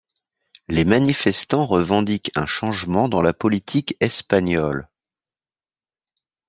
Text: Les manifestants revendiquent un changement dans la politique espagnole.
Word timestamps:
Les 0.67 0.83
manifestants 0.83 1.67
revendiquent 1.67 2.31
un 2.33 2.47
changement 2.47 3.07
dans 3.07 3.21
la 3.21 3.35
politique 3.35 3.95
espagnole. 3.99 4.89